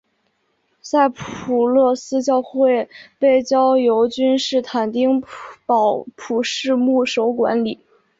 [0.81, 5.21] 赛普勒斯教会被交由君士坦丁
[5.67, 7.79] 堡普世牧首管理。